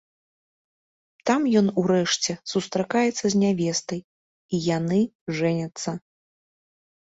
Там 1.29 1.41
ён 1.61 1.67
урэшце 1.81 2.31
сустракаецца 2.53 3.25
з 3.35 3.43
нявестай, 3.43 3.99
і 4.05 4.55
яны 4.77 4.99
жэняцца. 5.39 5.89